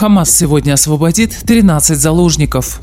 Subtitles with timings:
[0.00, 2.80] Хамас сегодня освободит 13 заложников.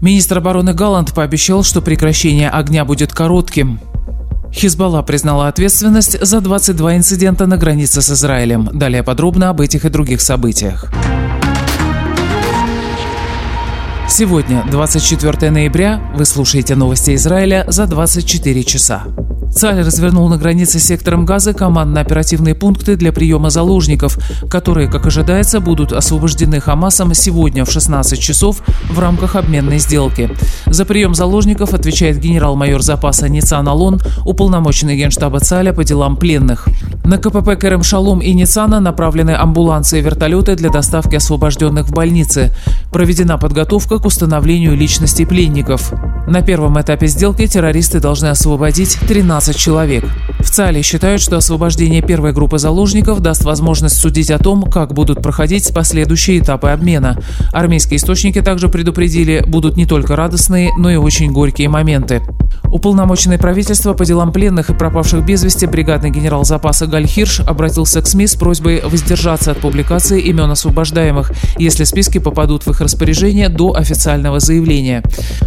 [0.00, 3.80] Министр обороны Галланд пообещал, что прекращение огня будет коротким.
[4.52, 8.68] Хизбалла признала ответственность за 22 инцидента на границе с Израилем.
[8.72, 10.92] Далее подробно об этих и других событиях.
[14.08, 19.02] Сегодня, 24 ноября, вы слушаете новости Израиля за 24 часа.
[19.54, 24.18] Цаль развернул на границе сектором Газа командно-оперативные пункты для приема заложников,
[24.50, 30.28] которые, как ожидается, будут освобождены Хамасом сегодня в 16 часов в рамках обменной сделки.
[30.66, 36.66] За прием заложников отвечает генерал-майор запаса Ницан Алон, уполномоченный генштаба ЦАЛЯ по делам пленных.
[37.04, 42.50] На КПП Керем Шалом и Ницана направлены амбулансы и вертолеты для доставки освобожденных в больницы.
[42.94, 45.92] Проведена подготовка к установлению личности пленников.
[46.28, 50.04] На первом этапе сделки террористы должны освободить 13 человек.
[50.38, 55.20] В ЦАЛе считают, что освобождение первой группы заложников даст возможность судить о том, как будут
[55.20, 57.18] проходить последующие этапы обмена.
[57.52, 62.22] Армейские источники также предупредили, будут не только радостные, но и очень горькие моменты.
[62.74, 68.02] Уполномоченный правительства по делам пленных и пропавших без вести бригадный генерал запаса Галь Хирш обратился
[68.02, 73.48] к СМИ с просьбой воздержаться от публикации имен освобождаемых, если списки попадут в их распоряжение
[73.48, 75.02] до официального заявления.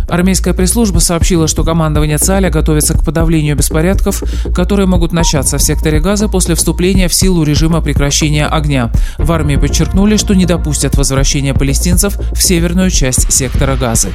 [0.10, 6.00] Армейская пресс-служба сообщила, что командование ЦАЛЯ готовится к подавлению беспорядков, которые могут начаться в секторе
[6.00, 8.92] Газа после вступления в силу режима прекращения огня.
[9.18, 14.10] В армии подчеркнули, что не допустят возвращения палестинцев в северную часть сектора Газы.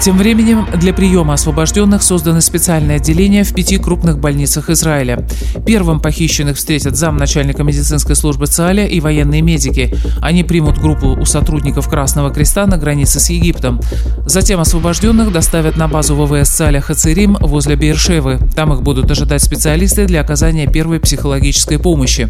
[0.00, 5.26] Тем временем для приема освобожденных созданы специальные отделения в пяти крупных больницах Израиля.
[5.66, 9.94] Первым похищенных встретят замначальника медицинской службы ЦАЛЯ и военные медики.
[10.20, 13.80] Они примут группу у сотрудников Красного Креста на границе с Египтом.
[14.26, 18.38] Затем освобожденных доставят на базу ВВС ЦАЛЯ Хацерим возле Бершевы.
[18.54, 22.28] Там их будут ожидать специалисты для оказания первой психологической помощи.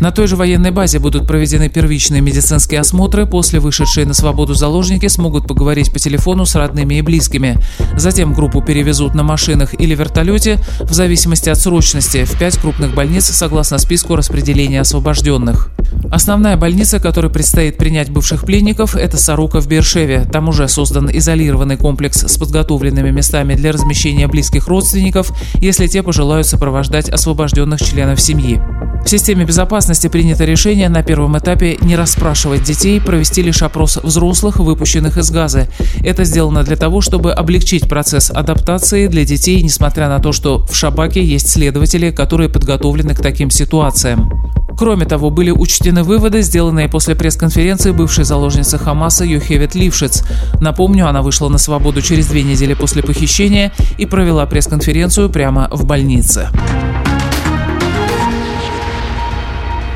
[0.00, 3.26] На той же военной базе будут проведены первичные медицинские осмотры.
[3.26, 7.58] После вышедшие на свободу заложники смогут поговорить по телефону с родными и близкими.
[7.96, 13.24] Затем группу перевезут на машинах или вертолете в зависимости от срочности в пять крупных больниц
[13.24, 15.70] согласно списку распределения освобожденных.
[16.10, 20.24] Основная больница, которой предстоит принять бывших пленников, это Сарука в Бершеве.
[20.30, 26.46] Там уже создан изолированный комплекс с подготовленными местами для размещения близких родственников, если те пожелают
[26.46, 28.60] сопровождать освобожденных членов семьи.
[29.04, 29.77] В системе безопасности
[30.10, 35.68] принято решение на первом этапе не расспрашивать детей, провести лишь опрос взрослых, выпущенных из газа.
[36.02, 40.74] Это сделано для того, чтобы облегчить процесс адаптации для детей, несмотря на то, что в
[40.74, 44.32] Шабаке есть следователи, которые подготовлены к таким ситуациям.
[44.76, 50.24] Кроме того, были учтены выводы, сделанные после пресс-конференции бывшей заложницы Хамаса Йохевит Лившиц.
[50.60, 55.84] Напомню, она вышла на свободу через две недели после похищения и провела пресс-конференцию прямо в
[55.84, 56.48] больнице.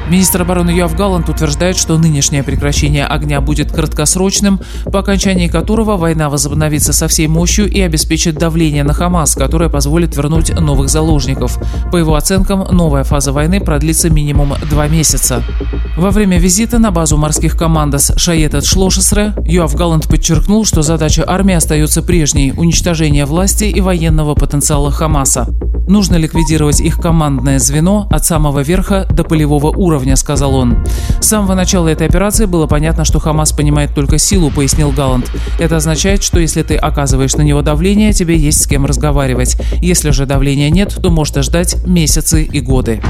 [0.09, 6.29] Министр обороны Юав Галланд утверждает, что нынешнее прекращение огня будет краткосрочным, по окончании которого война
[6.29, 11.59] возобновится со всей мощью и обеспечит давление на Хамас, которое позволит вернуть новых заложников.
[11.91, 15.43] По его оценкам, новая фаза войны продлится минимум два месяца.
[15.97, 21.55] Во время визита на базу морских командос Шаетет Шлошесре Юав Галланд подчеркнул, что задача армии
[21.55, 25.49] остается прежней– уничтожение власти и военного потенциала Хамаса.
[25.87, 30.85] Нужно ликвидировать их командное звено от самого верха до полевого уровня, сказал он.
[31.21, 35.31] С самого начала этой операции было понятно, что Хамас понимает только силу, пояснил Галланд.
[35.59, 39.57] Это означает, что если ты оказываешь на него давление, тебе есть с кем разговаривать.
[39.81, 43.01] Если же давления нет, то можно ждать месяцы и годы.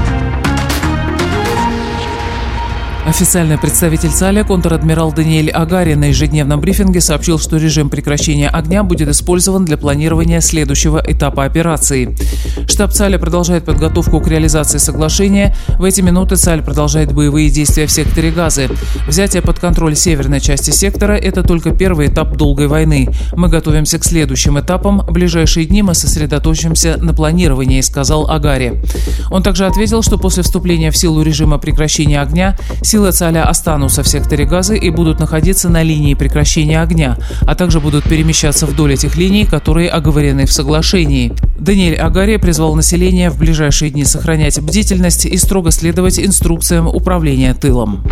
[3.05, 9.09] Официальный представитель ЦАЛЯ, контр-адмирал Даниэль Агари на ежедневном брифинге сообщил, что режим прекращения огня будет
[9.09, 12.15] использован для планирования следующего этапа операции.
[12.65, 15.53] Штаб ЦАЛЯ продолжает подготовку к реализации соглашения.
[15.77, 18.69] В эти минуты ЦАЛь продолжает боевые действия в секторе Газы.
[19.05, 23.09] Взятие под контроль северной части сектора– это только первый этап долгой войны.
[23.35, 24.99] Мы готовимся к следующим этапам.
[24.99, 28.81] В ближайшие дни мы сосредоточимся на планировании, сказал Агари.
[29.29, 32.57] Он также ответил, что после вступления в силу режима прекращения огня
[32.93, 37.79] Силы Цаля останутся в секторе Газы и будут находиться на линии прекращения огня, а также
[37.79, 41.33] будут перемещаться вдоль этих линий, которые оговорены в соглашении.
[41.57, 48.03] Даниэль Агари призвал население в ближайшие дни сохранять бдительность и строго следовать инструкциям управления тылом.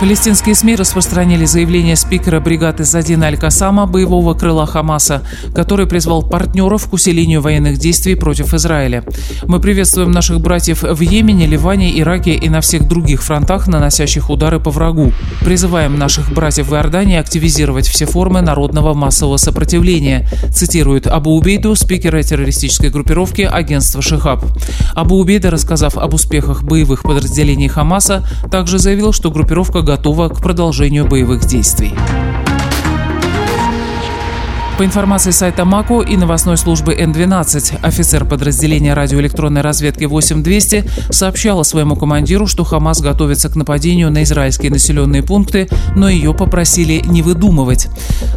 [0.00, 5.22] Палестинские СМИ распространили заявление спикера бригады Задина Аль-Касама, боевого крыла Хамаса,
[5.54, 9.04] который призвал партнеров к усилению военных действий против Израиля.
[9.46, 14.58] Мы приветствуем наших братьев в Йемене, Ливане, Ираке и на всех других фронтах, наносящих удары
[14.58, 15.12] по врагу.
[15.40, 22.22] Призываем наших братьев в Иордании активизировать все формы народного массового сопротивления, цитирует Абу Убейду, спикера
[22.22, 24.44] террористической группировки агентства Шихаб.
[24.94, 31.06] Абу Убейда, рассказав об успехах боевых подразделений Хамаса, также заявил, что группировка готова к продолжению
[31.06, 31.94] боевых действий.
[34.76, 41.94] По информации сайта МАКО и новостной службы Н-12, офицер подразделения радиоэлектронной разведки 8200 сообщала своему
[41.94, 47.86] командиру, что Хамас готовится к нападению на израильские населенные пункты, но ее попросили не выдумывать.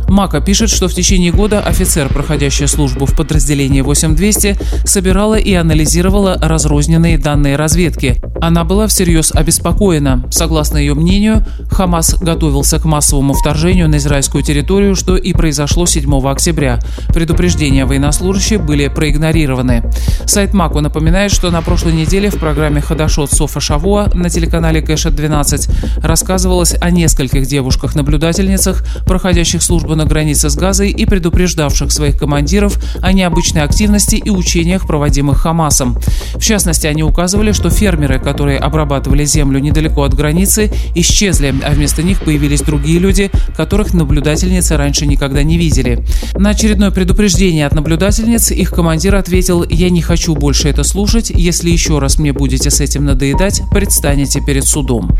[0.09, 6.37] МАКО пишет, что в течение года офицер, проходящий службу в подразделении 8200, собирала и анализировала
[6.39, 8.21] разрозненные данные разведки.
[8.41, 10.23] Она была всерьез обеспокоена.
[10.31, 16.27] Согласно ее мнению, Хамас готовился к массовому вторжению на израильскую территорию, что и произошло 7
[16.27, 16.79] октября.
[17.09, 19.83] Предупреждения военнослужащих были проигнорированы.
[20.25, 26.01] Сайт МАКу напоминает, что на прошлой неделе в программе «Хадашот Софа Шавуа» на телеканале Кэша-12
[26.03, 33.13] рассказывалось о нескольких девушках-наблюдательницах, проходящих службу на границе с Газой и предупреждавших своих командиров о
[33.13, 35.97] необычной активности и учениях, проводимых Хамасом.
[36.35, 42.03] В частности, они указывали, что фермеры, которые обрабатывали землю недалеко от границы, исчезли, а вместо
[42.03, 46.05] них появились другие люди, которых наблюдательницы раньше никогда не видели.
[46.33, 51.29] На очередное предупреждение от наблюдательниц их командир ответил «Я не хочу больше это слушать.
[51.29, 55.17] Если еще раз мне будете с этим надоедать, предстанете перед судом».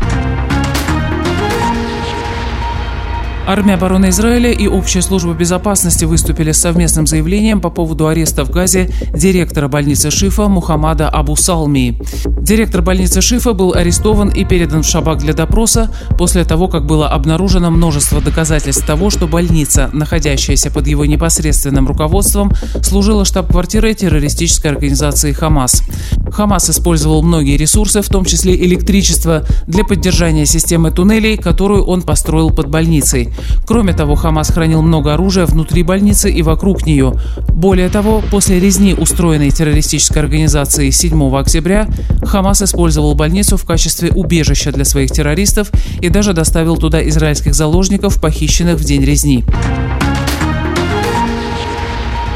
[3.48, 8.50] Армия обороны Израиля и Общая служба безопасности выступили с совместным заявлением по поводу ареста в
[8.50, 11.98] Газе директора больницы Шифа Мухаммада Абу Салми.
[12.26, 17.08] Директор больницы Шифа был арестован и передан в Шабак для допроса после того, как было
[17.08, 22.52] обнаружено множество доказательств того, что больница, находящаяся под его непосредственным руководством,
[22.82, 25.82] служила штаб-квартирой террористической организации «Хамас».
[26.30, 32.50] Хамас использовал многие ресурсы, в том числе электричество, для поддержания системы туннелей, которую он построил
[32.50, 33.32] под больницей.
[33.66, 37.14] Кроме того, Хамас хранил много оружия внутри больницы и вокруг нее.
[37.52, 41.88] Более того, после резни, устроенной террористической организацией 7 октября,
[42.22, 45.70] Хамас использовал больницу в качестве убежища для своих террористов
[46.00, 49.44] и даже доставил туда израильских заложников, похищенных в день резни.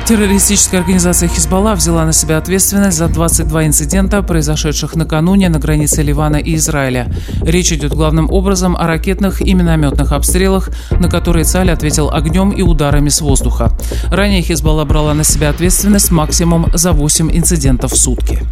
[0.05, 6.37] Террористическая организация «Хизбалла» взяла на себя ответственность за 22 инцидента, произошедших накануне на границе Ливана
[6.37, 7.07] и Израиля.
[7.41, 12.63] Речь идет главным образом о ракетных и минометных обстрелах, на которые Цаль ответил огнем и
[12.63, 13.71] ударами с воздуха.
[14.11, 18.43] Ранее «Хизбалла» брала на себя ответственность максимум за 8 инцидентов в сутки.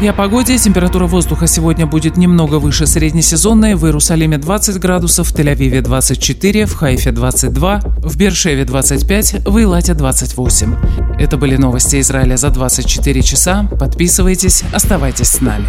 [0.00, 0.56] И о погоде.
[0.56, 3.74] Температура воздуха сегодня будет немного выше среднесезонной.
[3.74, 9.94] В Иерусалиме 20 градусов, в Тель-Авиве 24, в Хайфе 22, в Бершеве 25, в Илате
[9.94, 10.76] 28.
[11.18, 13.68] Это были новости Израиля за 24 часа.
[13.76, 15.66] Подписывайтесь, оставайтесь с нами.